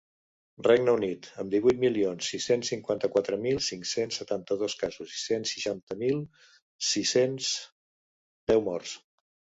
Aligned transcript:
Regne 0.67 0.93
Unit, 0.99 1.27
amb 1.43 1.51
divuit 1.55 1.81
milions 1.83 2.29
sis-cents 2.31 2.71
cinquanta-quatre 2.73 3.37
mil 3.43 3.61
cinc-cents 3.67 4.19
setanta-dos 4.21 4.77
casos 4.85 5.13
i 5.19 5.21
cent 5.25 5.47
seixanta 5.53 5.99
mil 6.03 6.25
sis-cents 6.95 7.51
deu 8.55 8.65
morts. 8.71 8.97